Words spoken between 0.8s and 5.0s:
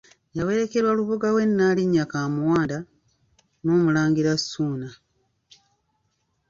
Lubuga we Nnaalinya Kamuwanda n'Omulangira Ssuuna.